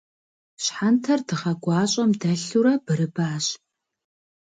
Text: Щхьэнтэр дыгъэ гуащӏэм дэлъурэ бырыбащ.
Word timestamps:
Щхьэнтэр 0.63 1.19
дыгъэ 1.27 1.51
гуащӏэм 1.63 2.11
дэлъурэ 2.21 2.73
бырыбащ. 2.85 3.45